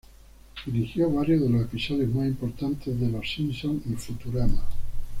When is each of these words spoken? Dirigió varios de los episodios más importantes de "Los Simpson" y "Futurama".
Dirigió 0.65 1.11
varios 1.13 1.41
de 1.43 1.49
los 1.51 1.61
episodios 1.61 2.09
más 2.09 2.25
importantes 2.25 2.99
de 2.99 3.07
"Los 3.07 3.31
Simpson" 3.31 3.83
y 3.87 3.93
"Futurama". 3.93 4.63